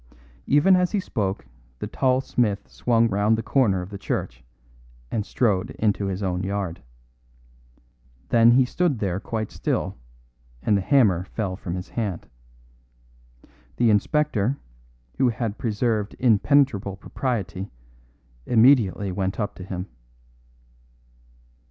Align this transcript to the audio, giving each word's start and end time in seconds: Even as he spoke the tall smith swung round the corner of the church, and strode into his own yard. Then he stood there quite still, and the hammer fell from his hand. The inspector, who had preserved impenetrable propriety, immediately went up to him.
Even 0.47 0.75
as 0.75 0.93
he 0.93 0.99
spoke 0.99 1.45
the 1.77 1.85
tall 1.85 2.21
smith 2.21 2.67
swung 2.67 3.07
round 3.07 3.37
the 3.37 3.43
corner 3.43 3.83
of 3.83 3.91
the 3.91 3.99
church, 3.99 4.43
and 5.11 5.23
strode 5.23 5.69
into 5.77 6.07
his 6.07 6.23
own 6.23 6.41
yard. 6.41 6.81
Then 8.29 8.49
he 8.53 8.65
stood 8.65 8.97
there 8.97 9.19
quite 9.19 9.51
still, 9.51 9.95
and 10.63 10.75
the 10.75 10.81
hammer 10.81 11.25
fell 11.25 11.55
from 11.55 11.75
his 11.75 11.89
hand. 11.89 12.27
The 13.77 13.91
inspector, 13.91 14.57
who 15.19 15.29
had 15.29 15.59
preserved 15.59 16.15
impenetrable 16.17 16.95
propriety, 16.95 17.69
immediately 18.47 19.11
went 19.11 19.39
up 19.39 19.53
to 19.53 19.63
him. 19.63 19.85